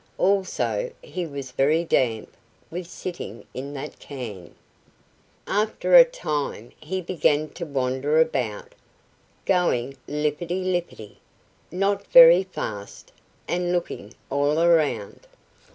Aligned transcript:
Also 0.17 0.91
he 1.03 1.27
was 1.27 1.51
very 1.51 1.83
damp 1.83 2.35
with 2.71 2.87
sitting 2.87 3.45
in 3.53 3.75
that 3.75 3.99
can. 3.99 4.55
After 5.45 5.93
a 5.93 6.03
time 6.03 6.71
he 6.79 7.01
began 7.01 7.49
to 7.49 7.67
wander 7.67 8.19
about, 8.19 8.73
going 9.45 9.95
lippity 10.07 10.63
lippity 10.73 11.17
not 11.71 12.07
very 12.07 12.45
fast, 12.45 13.11
and 13.47 13.71
looking 13.71 14.15
all 14.31 14.57
around. 14.59 15.27